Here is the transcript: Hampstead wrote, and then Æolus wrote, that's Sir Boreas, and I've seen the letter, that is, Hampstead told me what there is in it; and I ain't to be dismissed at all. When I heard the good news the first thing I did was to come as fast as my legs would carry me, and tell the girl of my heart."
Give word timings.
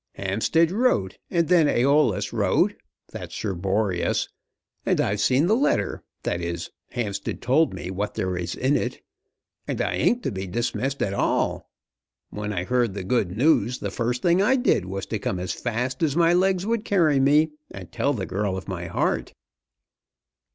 Hampstead 0.15 0.71
wrote, 0.71 1.19
and 1.29 1.47
then 1.47 1.67
Æolus 1.67 2.33
wrote, 2.33 2.73
that's 3.11 3.35
Sir 3.35 3.53
Boreas, 3.53 4.29
and 4.83 4.99
I've 4.99 5.19
seen 5.19 5.45
the 5.45 5.55
letter, 5.55 6.01
that 6.23 6.41
is, 6.41 6.71
Hampstead 6.89 7.39
told 7.39 7.71
me 7.75 7.91
what 7.91 8.15
there 8.15 8.35
is 8.35 8.55
in 8.55 8.75
it; 8.75 9.03
and 9.67 9.79
I 9.79 9.93
ain't 9.93 10.23
to 10.23 10.31
be 10.31 10.47
dismissed 10.47 11.03
at 11.03 11.13
all. 11.13 11.69
When 12.31 12.51
I 12.51 12.63
heard 12.63 12.95
the 12.95 13.03
good 13.03 13.37
news 13.37 13.77
the 13.77 13.91
first 13.91 14.23
thing 14.23 14.41
I 14.41 14.55
did 14.55 14.85
was 14.85 15.05
to 15.05 15.19
come 15.19 15.37
as 15.37 15.53
fast 15.53 16.01
as 16.01 16.15
my 16.17 16.33
legs 16.33 16.65
would 16.65 16.83
carry 16.83 17.19
me, 17.19 17.51
and 17.69 17.91
tell 17.91 18.13
the 18.15 18.25
girl 18.25 18.57
of 18.57 18.67
my 18.67 18.87
heart." 18.87 19.35